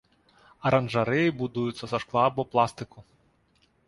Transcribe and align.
Аранжарэі 0.69 1.35
будуюцца 1.41 1.85
са 1.91 1.97
шкла 2.05 2.23
або 2.31 2.47
пластыку. 2.55 2.99